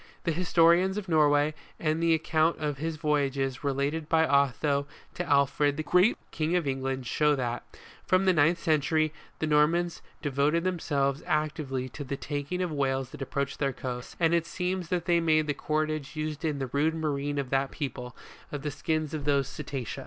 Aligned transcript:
The 0.23 0.31
historians 0.31 0.97
of 0.97 1.07
Norway, 1.07 1.53
and 1.79 2.01
the 2.01 2.15
account 2.15 2.57
of 2.57 2.79
his 2.79 2.95
voyages 2.95 3.63
related 3.63 4.09
by 4.09 4.25
Otho 4.25 4.87
to 5.13 5.23
Alfred 5.23 5.77
the 5.77 5.83
Great, 5.83 6.17
King 6.31 6.55
of 6.55 6.65
England, 6.65 7.05
show 7.05 7.35
that, 7.35 7.63
from 8.03 8.25
the 8.25 8.33
ninth 8.33 8.57
century, 8.57 9.13
the 9.37 9.45
Normans 9.45 10.01
devoted 10.23 10.63
themselves 10.63 11.21
actively 11.27 11.87
to 11.89 12.03
the 12.03 12.17
taking 12.17 12.63
of 12.63 12.71
whales 12.71 13.11
that 13.11 13.21
approached 13.21 13.59
their 13.59 13.73
coasts, 13.73 14.15
and 14.19 14.33
it 14.33 14.47
seems 14.47 14.89
that 14.89 15.05
they 15.05 15.19
made 15.19 15.45
the 15.45 15.53
cordage 15.53 16.15
used 16.15 16.43
in 16.43 16.57
the 16.57 16.71
rude 16.73 16.95
marine 16.95 17.37
of 17.37 17.51
that 17.51 17.69
people, 17.69 18.15
of 18.51 18.63
the 18.63 18.71
skins 18.71 19.13
of 19.13 19.25
these 19.25 19.45
cetacea. 19.45 19.99